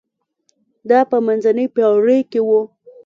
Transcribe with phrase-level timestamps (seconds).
[0.89, 2.49] دا په منځنۍ پېړۍ کې و.